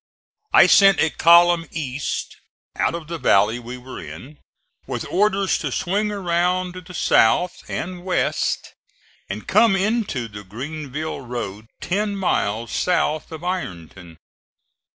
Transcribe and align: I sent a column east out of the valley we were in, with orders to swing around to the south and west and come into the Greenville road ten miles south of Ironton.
I 0.51 0.65
sent 0.65 0.99
a 0.99 1.11
column 1.11 1.67
east 1.69 2.37
out 2.75 2.95
of 2.95 3.07
the 3.07 3.19
valley 3.19 3.59
we 3.59 3.77
were 3.77 4.01
in, 4.03 4.39
with 4.87 5.05
orders 5.11 5.59
to 5.59 5.71
swing 5.71 6.09
around 6.11 6.73
to 6.73 6.81
the 6.81 6.95
south 6.95 7.61
and 7.69 8.03
west 8.03 8.73
and 9.29 9.47
come 9.47 9.75
into 9.75 10.27
the 10.27 10.43
Greenville 10.43 11.21
road 11.23 11.67
ten 11.81 12.15
miles 12.15 12.71
south 12.71 13.31
of 13.31 13.43
Ironton. 13.43 14.17